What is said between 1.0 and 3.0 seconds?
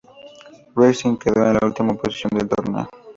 quedó en la última posición del torneo.